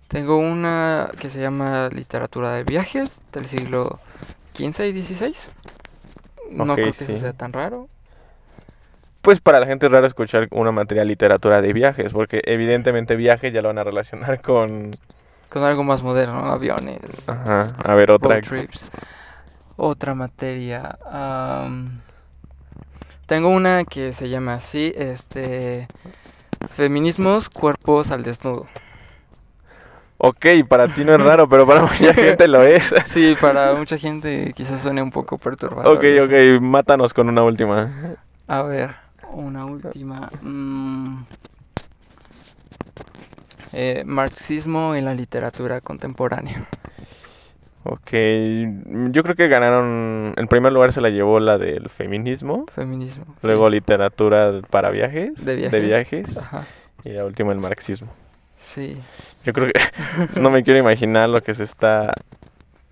Tengo 0.10 0.38
una 0.38 1.12
que 1.20 1.30
se 1.30 1.42
llama 1.42 1.90
Literatura 1.92 2.54
de 2.54 2.64
Viajes 2.66 3.24
del 3.34 3.48
siglo 3.48 4.00
XV 4.54 4.88
y 4.90 4.94
XVI. 5.04 5.36
No 6.52 6.76
Ok, 6.76 6.78
creo 6.80 6.96
que 6.96 7.06
sí. 7.06 7.14
eso 7.14 7.18
sea 7.18 7.34
tan 7.34 7.54
raro. 7.54 7.90
Pues 9.22 9.42
para 9.42 9.60
la 9.60 9.66
gente 9.66 9.88
es 9.88 9.92
raro 9.92 10.06
escuchar 10.06 10.48
una 10.52 10.72
materia 10.72 11.02
de 11.04 11.08
literatura 11.08 11.62
de 11.62 11.74
viajes, 11.74 12.14
porque 12.14 12.42
evidentemente 12.46 13.16
viajes 13.16 13.52
ya 13.54 13.62
lo 13.62 13.70
van 13.70 13.80
a 13.80 13.84
relacionar 13.84 14.42
con... 14.42 14.96
Con 15.50 15.64
algo 15.64 15.84
más 15.84 16.04
moderno, 16.04 16.42
¿no? 16.42 16.48
Aviones, 16.52 17.00
Ajá, 17.28 17.76
a 17.84 17.94
ver, 17.96 18.12
otra... 18.12 18.42
trips. 18.42 18.86
Otra 19.78 20.16
materia. 20.16 20.98
am, 21.10 22.02
tengo 23.26 23.50
una 23.50 23.84
que 23.86 24.14
se 24.14 24.30
llama 24.30 24.56
así, 24.56 24.94
este... 24.96 25.88
Feminismos, 26.70 27.50
cuerpos 27.50 28.12
al 28.12 28.24
desnudo. 28.24 28.68
Ok, 30.18 30.46
para 30.68 30.88
ti 30.88 31.04
no 31.04 31.14
es 31.14 31.22
raro, 31.22 31.48
pero 31.50 31.66
para 31.68 31.82
mucha 31.84 32.14
gente 32.14 32.48
lo 32.48 32.64
es. 32.64 32.94
Sí, 33.06 33.36
para 33.40 33.74
mucha 33.76 33.98
gente 33.98 34.54
quizás 34.56 34.82
suene 34.82 35.02
un 35.02 35.12
poco 35.12 35.38
perturbador. 35.38 35.98
Ok, 35.98 36.04
eso. 36.04 36.26
ok, 36.26 36.62
mátanos 36.62 37.14
con 37.14 37.30
una 37.30 37.44
última. 37.44 38.18
A 38.48 38.62
ver, 38.64 38.96
una 39.32 39.66
última. 39.66 40.30
mm, 40.42 41.26
eh, 43.78 44.04
marxismo 44.06 44.96
en 44.96 45.04
la 45.06 45.14
literatura 45.14 45.82
contemporánea. 45.82 46.68
Ok, 47.84 48.10
yo 49.12 49.22
creo 49.22 49.36
que 49.36 49.48
ganaron... 49.48 50.34
En 50.38 50.48
primer 50.48 50.74
lugar 50.74 50.92
se 50.92 51.02
la 51.02 51.10
llevó 51.12 51.40
la 51.40 51.60
del 51.60 51.90
feminismo, 51.90 52.66
Feminismo. 52.74 53.26
sí. 53.28 53.34
luego 53.44 53.70
literatura 53.70 54.62
para 54.72 54.90
viajes, 54.90 55.46
De 55.46 55.56
viajes. 55.56 55.72
de 55.72 55.80
viajes, 55.82 56.38
Ajá, 56.38 56.66
y 57.04 57.10
la 57.10 57.26
última 57.26 57.52
el 57.52 57.60
marxismo. 57.60 58.08
sí. 58.60 58.98
Yo 59.44 59.54
creo 59.54 59.68
que 59.72 59.80
no 60.42 60.50
me 60.50 60.64
quiero 60.64 60.80
imaginar 60.80 61.30
lo 61.30 61.40
que 61.42 61.54
se 61.54 61.64
está 61.64 62.12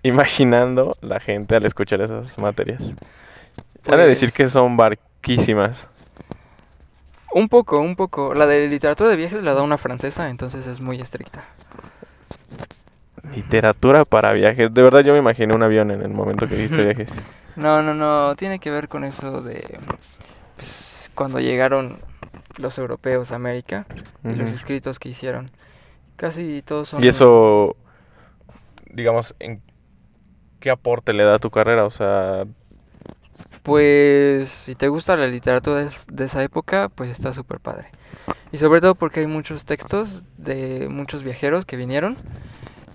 imaginando 0.04 0.96
la 1.00 1.18
gente 1.18 1.56
al 1.56 1.64
escuchar 1.64 2.00
esas 2.00 2.38
materias. 2.38 2.82
Han 3.88 3.96
de 3.98 4.06
decir 4.06 4.28
Pues- 4.28 4.36
que 4.36 4.48
son 4.48 4.76
barquísimas. 4.76 5.88
Un 7.34 7.48
poco, 7.48 7.80
un 7.80 7.96
poco. 7.96 8.32
La 8.32 8.46
de 8.46 8.68
literatura 8.68 9.10
de 9.10 9.16
viajes 9.16 9.42
la 9.42 9.54
da 9.54 9.62
una 9.62 9.76
francesa, 9.76 10.30
entonces 10.30 10.68
es 10.68 10.80
muy 10.80 11.00
estricta. 11.00 11.44
Literatura 13.34 14.04
para 14.04 14.32
viajes. 14.32 14.72
De 14.72 14.82
verdad 14.82 15.00
yo 15.00 15.12
me 15.12 15.18
imaginé 15.18 15.52
un 15.52 15.64
avión 15.64 15.90
en 15.90 16.02
el 16.02 16.12
momento 16.12 16.46
que 16.46 16.54
dijiste 16.54 16.84
viajes. 16.84 17.08
No, 17.56 17.82
no, 17.82 17.92
no. 17.92 18.36
Tiene 18.36 18.60
que 18.60 18.70
ver 18.70 18.88
con 18.88 19.02
eso 19.02 19.42
de. 19.42 19.80
pues, 20.54 21.10
cuando 21.16 21.40
llegaron 21.40 21.98
los 22.56 22.78
europeos 22.78 23.32
a 23.32 23.34
América 23.34 23.84
y 24.22 24.34
los 24.34 24.52
escritos 24.52 25.00
que 25.00 25.08
hicieron. 25.08 25.50
Casi 26.14 26.62
todos 26.62 26.90
son. 26.90 27.02
Y 27.02 27.08
eso, 27.08 27.74
digamos, 28.92 29.34
¿en 29.40 29.60
qué 30.60 30.70
aporte 30.70 31.12
le 31.12 31.24
da 31.24 31.34
a 31.34 31.38
tu 31.40 31.50
carrera? 31.50 31.84
O 31.84 31.90
sea, 31.90 32.44
Pues 33.64 34.50
si 34.50 34.76
te 34.76 34.88
gusta 34.88 35.16
la 35.16 35.28
literatura 35.28 35.80
de, 35.80 35.86
es- 35.86 36.06
de 36.12 36.26
esa 36.26 36.44
época, 36.44 36.90
pues 36.90 37.10
está 37.10 37.34
súper 37.34 37.60
padre. 37.60 37.88
Y 38.52 38.58
sobre 38.58 38.80
todo 38.80 38.94
porque 38.94 39.20
hay 39.20 39.28
muchos 39.28 39.66
textos 39.66 40.24
de 40.38 40.88
muchos 40.90 41.22
viajeros 41.24 41.66
que 41.66 41.76
vinieron 41.76 42.16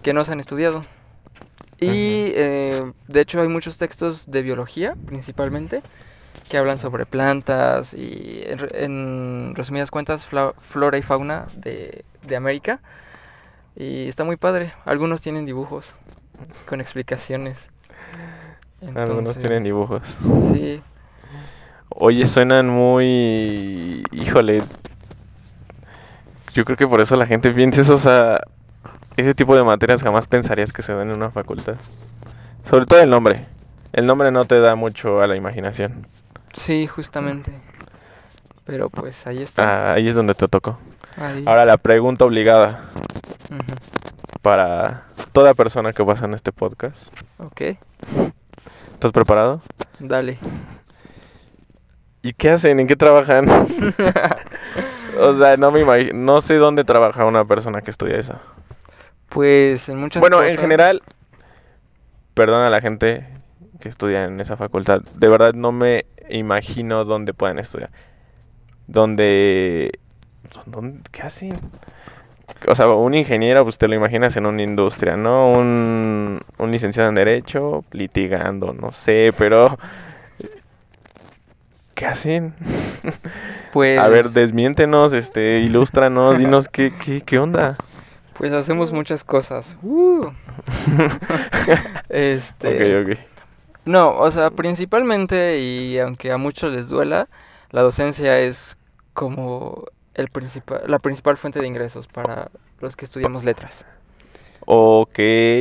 que 0.04 0.14
no 0.14 0.26
se 0.26 0.34
han 0.34 0.40
estudiado. 0.42 0.86
Y 1.80 2.34
eh, 2.36 2.92
de 3.08 3.22
hecho 3.22 3.42
hay 3.42 3.48
muchos 3.50 3.78
textos 3.78 4.32
de 4.32 4.42
biología 4.44 4.96
principalmente 5.06 5.82
que 6.50 6.58
hablan 6.58 6.78
sobre 6.80 7.06
plantas 7.06 7.94
y 7.94 8.44
en, 8.46 8.60
en 8.74 9.56
resumidas 9.56 9.92
cuentas 9.92 10.26
flora 10.26 10.98
y 10.98 11.04
fauna 11.04 11.48
de, 11.56 12.06
de 12.24 12.36
América. 12.38 12.82
Y 13.76 14.08
está 14.08 14.24
muy 14.24 14.38
padre. 14.38 14.74
Algunos 14.86 15.22
tienen 15.22 15.46
dibujos 15.46 15.96
con 16.68 16.82
explicaciones. 16.82 17.70
Algunos 18.82 19.10
Entonces, 19.10 19.42
tienen 19.44 19.64
dibujos. 19.64 20.02
Sí, 20.52 20.82
Oye, 21.90 22.26
suenan 22.26 22.70
muy... 22.70 24.04
Híjole. 24.12 24.64
Yo 26.54 26.64
creo 26.64 26.78
que 26.78 26.88
por 26.88 27.02
eso 27.02 27.16
la 27.16 27.26
gente 27.26 27.52
piensa 27.52 27.82
eso, 27.82 27.96
o 27.96 28.00
sea, 28.00 28.42
ese 29.18 29.34
tipo 29.34 29.56
de 29.56 29.64
materias 29.64 30.02
jamás 30.02 30.28
pensarías 30.28 30.72
que 30.72 30.82
se 30.82 30.94
dan 30.94 31.10
en 31.10 31.18
una 31.18 31.32
facultad. 31.32 31.76
Sobre 32.64 32.86
todo 32.86 33.02
el 33.02 33.10
nombre. 33.10 33.46
El 33.92 34.06
nombre 34.06 34.32
no 34.32 34.46
te 34.46 34.60
da 34.60 34.76
mucho 34.76 35.22
a 35.22 35.28
la 35.28 35.36
imaginación. 35.36 36.08
Sí, 36.54 36.88
justamente. 36.88 37.52
Pero 38.66 38.90
pues 38.90 39.26
ahí 39.26 39.42
está. 39.42 39.92
Ah, 39.92 39.94
ahí 39.94 40.08
es 40.08 40.16
donde 40.16 40.36
te 40.36 40.48
tocó. 40.48 40.78
Ahí. 41.18 41.44
Ahora 41.48 41.66
la 41.66 41.78
pregunta 41.78 42.26
obligada 42.26 42.92
para 44.42 45.06
toda 45.32 45.54
persona 45.54 45.92
que 45.92 46.06
pasa 46.06 46.26
en 46.26 46.34
este 46.34 46.52
podcast. 46.52 46.98
Ok, 47.40 47.62
¿Estás 49.00 49.14
preparado? 49.14 49.62
dale. 50.00 50.38
¿Y 52.22 52.34
qué 52.34 52.50
hacen? 52.50 52.82
¿En 52.82 52.88
qué 52.88 52.98
trabajan? 52.98 53.48
o 55.22 55.34
sea, 55.36 55.56
no 55.56 55.72
me 55.72 55.80
imagino, 55.80 56.20
no 56.20 56.42
sé 56.42 56.56
dónde 56.56 56.84
trabaja 56.84 57.24
una 57.24 57.46
persona 57.46 57.80
que 57.80 57.92
estudia 57.92 58.18
eso. 58.18 58.38
Pues 59.30 59.88
en 59.88 60.00
muchas 60.00 60.20
Bueno, 60.20 60.44
en 60.44 60.58
general, 60.58 61.02
perdona 62.34 62.68
a 62.68 62.70
la 62.70 62.82
gente 62.82 63.26
que 63.80 63.88
estudian 63.88 64.34
en 64.34 64.42
esa 64.42 64.58
facultad. 64.58 65.00
De 65.16 65.30
verdad 65.30 65.54
no 65.54 65.72
me 65.72 66.06
imagino 66.30 67.06
dónde 67.06 67.34
puedan 67.34 67.58
estudiar. 67.58 67.92
Dónde... 68.88 69.94
¿Dónde? 70.66 71.00
¿Qué 71.10 71.22
hacen? 71.22 71.58
O 72.68 72.76
sea, 72.76 72.88
un 72.90 73.14
ingeniero, 73.16 73.64
pues 73.64 73.78
te 73.78 73.88
lo 73.88 73.96
imaginas 73.96 74.36
en 74.38 74.46
una 74.46 74.62
industria, 74.62 75.16
¿no? 75.16 75.52
Un, 75.52 76.40
un 76.58 76.72
licenciado 76.72 77.10
en 77.10 77.16
Derecho, 77.16 77.84
litigando, 77.92 78.74
no 78.74 78.92
sé, 78.92 79.32
pero... 79.38 79.78
¿Qué 81.96 82.06
hacen? 82.06 82.54
Pues, 83.74 84.00
A 84.00 84.08
ver, 84.08 84.30
desmiéntenos, 84.30 85.14
este, 85.14 85.60
ilústranos, 85.60 86.38
dinos 86.38 86.70
qué, 86.70 86.94
qué, 87.04 87.22
qué 87.22 87.40
onda. 87.40 87.76
pues 88.36 88.52
hacemos 88.54 88.94
muchas 88.94 89.24
cosas. 89.24 89.76
Uh. 89.84 90.30
este, 92.10 93.02
Ok, 93.02 93.10
ok. 93.12 93.20
No, 93.86 94.16
o 94.18 94.32
sea, 94.32 94.52
principalmente, 94.52 95.60
y 95.60 95.98
aunque 96.00 96.32
a 96.32 96.38
muchos 96.38 96.72
les 96.72 96.88
duela, 96.88 97.28
la 97.72 97.82
docencia 97.82 98.40
es 98.40 98.78
como 99.14 99.86
el 100.20 100.30
principal, 100.30 100.82
la 100.88 101.00
principal 101.00 101.38
fuente 101.38 101.60
de 101.60 101.68
ingresos 101.68 102.08
para 102.08 102.52
los 102.80 102.96
que 102.96 103.06
estudiamos 103.06 103.44
letras. 103.44 103.86
Ok, 104.66 105.20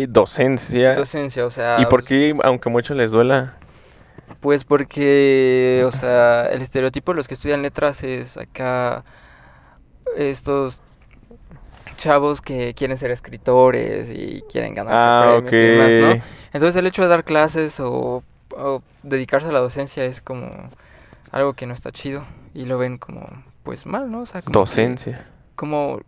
docencia. 0.09 0.95
Docencia, 0.95 1.47
o 1.47 1.51
sea, 1.51 1.81
¿Y 1.81 1.87
por 1.87 2.05
qué, 2.05 2.37
aunque 2.43 2.69
mucho 2.69 2.95
les 2.95 3.11
duela? 3.11 3.57
Pues 4.41 4.65
porque, 4.65 5.83
o 5.87 5.91
sea, 5.91 6.47
el 6.47 6.61
estereotipo 6.61 7.13
de 7.13 7.17
los 7.17 7.29
que 7.29 7.35
estudian 7.35 7.63
letras 7.63 8.03
es 8.03 8.37
acá 8.37 9.05
estos 10.17 10.83
chavos 11.97 12.41
que 12.41 12.75
quieren 12.75 12.97
ser 12.97 13.11
escritores 13.11 14.11
y 14.11 14.43
quieren 14.51 14.75
ganarse 14.75 14.97
Ah, 14.99 15.41
premios 15.43 15.53
y 15.53 15.57
demás, 15.57 15.97
¿no? 15.97 16.23
Entonces 16.53 16.77
el 16.77 16.87
hecho 16.87 17.03
de 17.03 17.09
dar 17.09 17.25
clases 17.25 17.81
o, 17.81 18.23
o 18.51 18.83
dedicarse 19.03 19.49
a 19.49 19.53
la 19.53 19.61
docencia 19.61 20.05
es 20.05 20.21
como 20.21 20.71
algo 21.31 21.55
que 21.55 21.67
no 21.67 21.75
está 21.75 21.91
chido 21.91 22.25
y 22.55 22.67
lo 22.67 22.79
ven 22.79 22.99
como 22.99 23.45
pues 23.69 23.85
mal, 23.85 24.11
¿no? 24.11 24.21
O 24.23 24.27
sea, 24.27 24.41
como 24.41 24.55
que- 24.55 24.59
Docencia. 24.61 25.27
como 25.55 26.01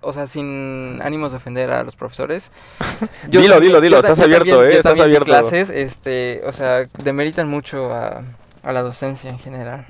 o 0.00 0.12
sea, 0.12 0.28
sin 0.28 1.00
ánimos 1.02 1.32
de 1.32 1.38
ofender 1.38 1.72
a 1.72 1.82
los 1.82 1.96
profesores. 1.96 2.52
Dilo, 3.26 3.42
también- 3.54 3.60
dilo, 3.62 3.80
dilo, 3.80 3.96
yo 3.96 4.02
ta- 4.02 4.08
estás 4.12 4.18
yo 4.18 4.24
abierto, 4.26 4.50
también- 4.50 4.68
eh, 4.70 4.72
yo 4.74 4.78
estás 4.78 4.94
di 4.94 5.00
abierto. 5.00 5.24
clases, 5.24 5.70
este, 5.70 6.40
o 6.46 6.52
sea, 6.52 6.86
demeritan 7.02 7.48
mucho 7.48 7.92
a, 7.92 8.22
a 8.62 8.72
la 8.72 8.82
docencia 8.84 9.28
en 9.28 9.40
general. 9.40 9.86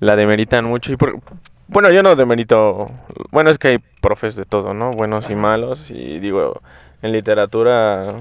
La 0.00 0.16
demeritan 0.16 0.64
mucho 0.64 0.94
y 0.94 0.96
por... 0.96 1.20
Bueno, 1.66 1.90
yo 1.90 2.02
no 2.02 2.16
demerito... 2.16 2.90
Bueno, 3.30 3.50
es 3.50 3.58
que 3.58 3.68
hay 3.68 3.78
profes 4.00 4.34
de 4.34 4.46
todo, 4.46 4.72
¿no? 4.72 4.92
Buenos 4.92 5.28
y 5.28 5.34
Ajá. 5.34 5.42
malos. 5.42 5.90
Y 5.90 6.20
digo, 6.20 6.62
en 7.02 7.12
literatura... 7.12 8.14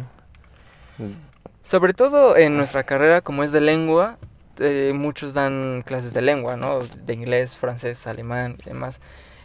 Sobre 1.63 1.93
todo 1.93 2.35
en 2.35 2.57
nuestra 2.57 2.83
carrera, 2.83 3.21
como 3.21 3.43
es 3.43 3.53
de 3.53 3.61
lengua, 3.61 4.17
eh, 4.59 4.91
muchos 4.95 5.33
dan 5.33 5.83
clases 5.85 6.13
de 6.13 6.21
lengua, 6.21 6.57
¿no? 6.57 6.79
De 6.79 7.13
inglés, 7.13 7.57
francés, 7.57 8.07
alemán 8.07 8.57
y 8.59 8.69
demás. 8.69 8.99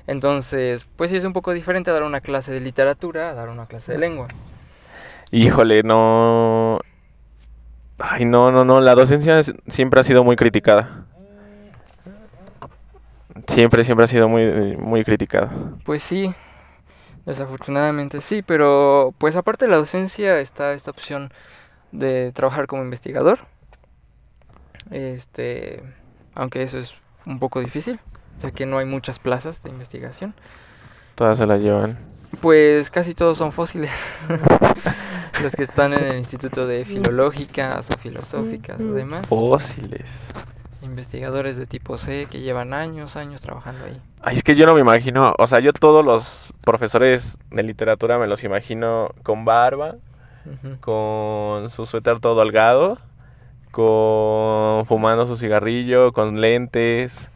Entonces, 0.06 0.86
pues 0.96 1.10
sí 1.10 1.16
es 1.16 1.24
un 1.24 1.32
poco 1.32 1.52
diferente 1.52 1.90
dar 1.90 2.02
una 2.02 2.20
clase 2.20 2.52
de 2.52 2.60
literatura 2.60 3.30
a 3.30 3.34
dar 3.34 3.48
una 3.48 3.66
clase 3.66 3.92
de 3.92 3.98
lengua. 3.98 4.28
Híjole, 5.30 5.82
no... 5.82 6.78
Ay, 7.98 8.24
no, 8.24 8.50
no, 8.50 8.64
no. 8.64 8.80
La 8.80 8.94
docencia 8.94 9.38
es- 9.38 9.52
siempre 9.68 10.00
ha 10.00 10.04
sido 10.04 10.24
muy 10.24 10.34
criticada. 10.36 11.06
Siempre, 13.46 13.84
siempre 13.84 14.04
ha 14.04 14.08
sido 14.08 14.28
muy, 14.28 14.76
muy 14.76 15.04
criticada. 15.04 15.50
Pues 15.84 16.02
sí, 16.02 16.34
desafortunadamente 17.24 18.20
sí, 18.20 18.42
pero 18.42 19.14
pues 19.18 19.36
aparte 19.36 19.64
de 19.64 19.70
la 19.70 19.78
docencia 19.78 20.38
está 20.38 20.72
esta 20.74 20.90
opción 20.90 21.32
de 21.92 22.32
trabajar 22.32 22.66
como 22.66 22.82
investigador. 22.82 23.40
Este, 24.92 25.82
aunque 26.34 26.62
eso 26.62 26.78
es 26.78 26.94
un 27.26 27.38
poco 27.38 27.60
difícil, 27.60 28.00
ya 28.40 28.50
que 28.50 28.66
no 28.66 28.78
hay 28.78 28.86
muchas 28.86 29.18
plazas 29.18 29.62
de 29.62 29.70
investigación. 29.70 30.34
Todas 31.14 31.38
se 31.38 31.46
la 31.46 31.56
llevan. 31.56 31.98
Pues 32.40 32.90
casi 32.90 33.14
todos 33.14 33.38
son 33.38 33.52
fósiles. 33.52 33.90
Los 35.42 35.56
que 35.56 35.62
están 35.62 35.92
en 35.92 36.04
el 36.04 36.18
Instituto 36.18 36.66
de 36.66 36.84
Filológicas 36.84 37.90
o 37.90 37.96
Filosóficas 37.98 38.80
o 38.80 38.92
demás. 38.92 39.26
Fósiles. 39.26 40.08
Investigadores 40.82 41.56
de 41.56 41.66
tipo 41.66 41.96
C 41.98 42.26
que 42.30 42.40
llevan 42.40 42.74
años, 42.74 43.16
años 43.16 43.40
trabajando 43.42 43.84
ahí. 43.84 44.00
Ay, 44.20 44.36
es 44.36 44.42
que 44.42 44.54
yo 44.54 44.66
no 44.66 44.74
me 44.74 44.80
imagino, 44.80 45.34
o 45.38 45.46
sea, 45.46 45.60
yo 45.60 45.72
todos 45.72 46.04
los 46.04 46.52
profesores 46.62 47.38
de 47.50 47.62
literatura 47.62 48.18
me 48.18 48.26
los 48.26 48.42
imagino 48.44 49.10
con 49.22 49.44
barba, 49.44 49.96
Ujú. 50.44 50.76
con 50.80 51.70
su 51.70 51.86
suéter 51.86 52.18
todo 52.18 52.40
holgado, 52.42 52.98
con 53.72 54.86
fumando 54.86 55.26
su 55.26 55.36
cigarrillo, 55.36 56.12
con 56.12 56.40
lentes, 56.40 57.30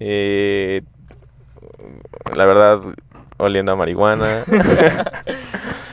eh, 0.00 0.82
la 2.34 2.44
verdad, 2.44 2.80
oliendo 3.38 3.72
a 3.72 3.76
marihuana. 3.76 4.42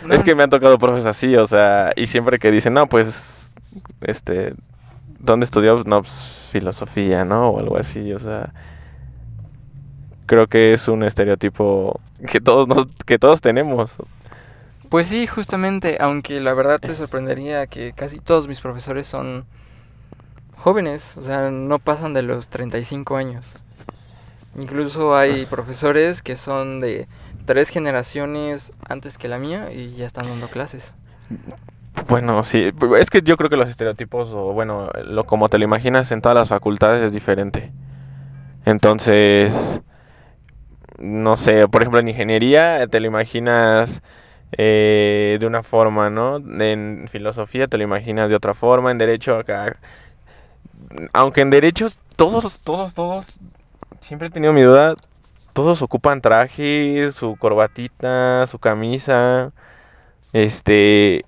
es 0.10 0.24
que 0.24 0.36
me 0.36 0.43
han 0.43 0.50
tocado 0.50 0.78
profes 0.78 1.06
así, 1.06 1.36
o 1.38 1.48
sea, 1.48 1.93
y 1.95 2.08
siempre 2.08 2.39
que 2.39 2.52
dicen, 2.52 2.74
no, 2.74 2.88
pues, 2.88 3.56
este, 4.02 4.54
¿dónde 5.19 5.45
estudió? 5.45 5.82
No, 5.86 6.02
pues, 6.02 6.50
filosofía, 6.52 7.24
¿no? 7.24 7.50
O 7.50 7.60
algo 7.60 7.78
así, 7.78 8.12
o 8.12 8.19
sea, 8.19 8.54
creo 10.26 10.48
que 10.48 10.74
es 10.74 10.88
un 10.88 11.04
estereotipo 11.04 12.00
que 12.28 12.41
todos, 12.41 12.67
nos, 12.67 12.88
que 13.06 13.19
todos 13.19 13.41
tenemos. 13.41 13.95
Pues 14.89 15.08
sí, 15.08 15.28
justamente, 15.28 15.98
aunque 16.00 16.39
la 16.39 16.54
verdad 16.54 16.80
te 16.80 16.95
sorprendería 16.95 17.67
que 17.67 17.93
casi 17.93 18.19
todos 18.19 18.48
mis 18.48 18.62
profesores 18.62 19.08
son 19.08 19.45
jóvenes, 20.58 21.15
o 21.18 21.24
sea, 21.24 21.50
no 21.52 21.80
pasan 21.80 22.13
de 22.13 22.22
los 22.22 22.50
35 22.50 23.15
años. 23.15 23.56
Incluso 24.58 25.15
hay 25.15 25.46
profesores 25.46 26.22
que 26.22 26.36
son 26.36 26.80
de 26.80 27.08
tres 27.46 27.70
generaciones 27.70 28.74
antes 28.88 29.18
que 29.18 29.28
la 29.28 29.38
mía 29.38 29.72
y 29.72 29.96
ya 29.96 30.06
están 30.06 30.28
dando 30.28 30.48
clases. 30.48 30.94
Bueno, 32.08 32.44
sí, 32.44 32.72
es 32.98 33.10
que 33.10 33.22
yo 33.22 33.38
creo 33.38 33.50
que 33.50 33.58
los 33.58 33.70
estereotipos, 33.70 34.30
o 34.32 34.54
bueno, 34.54 34.89
lo 35.06 35.26
como 35.26 35.50
te 35.50 35.58
lo 35.58 35.63
imaginas 35.63 36.12
en 36.12 36.22
todas 36.22 36.36
las 36.36 36.50
facultades 36.50 37.02
es 37.02 37.13
diferente. 37.13 37.72
Entonces, 38.65 39.82
no 41.00 41.36
sé, 41.36 41.68
por 41.68 41.82
ejemplo, 41.82 42.00
en 42.00 42.10
ingeniería 42.10 42.86
te 42.88 43.00
lo 43.00 43.08
imaginas 43.08 44.02
eh, 44.58 45.38
de 45.39 45.46
una 45.46 45.63
forma, 45.63 46.10
¿no? 46.10 46.38
En 46.38 47.08
filosofía 47.10 47.68
te 47.68 47.78
lo 47.78 47.84
imaginas 47.84 48.30
de 48.30 48.36
otra 48.36 48.54
forma, 48.54 48.91
en 48.91 48.98
derecho 48.98 49.38
acá. 49.38 49.78
Aunque 51.13 51.41
en 51.41 51.50
derechos 51.50 52.00
todos, 52.15 52.60
todos, 52.60 52.93
todos, 52.93 53.26
siempre 54.00 54.28
he 54.28 54.32
tenido 54.32 54.54
mi 54.54 54.62
duda, 54.62 54.95
todos 55.54 55.82
ocupan 55.82 56.21
traje, 56.21 57.12
su 57.13 57.36
corbatita, 57.38 58.45
su 58.48 58.60
camisa, 58.60 59.52
este, 60.34 61.26